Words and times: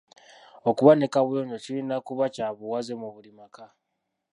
Okuba 0.69 0.91
ne 0.95 1.07
kaabuyonjo 1.13 1.57
kirina 1.63 1.95
kuba 2.07 2.25
kya 2.35 2.47
buwaze 2.57 2.93
mu 3.01 3.07
buli 3.13 3.31
maka. 3.39 3.65